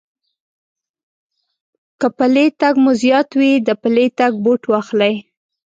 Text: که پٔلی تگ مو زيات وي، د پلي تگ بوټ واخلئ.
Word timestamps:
که 1.99 2.07
پٔلی 2.17 2.45
تگ 2.59 2.73
مو 2.83 2.91
زيات 3.01 3.29
وي، 3.39 3.51
د 3.67 3.69
پلي 3.81 4.07
تگ 4.19 4.33
بوټ 4.43 4.61
واخلئ. 4.71 5.13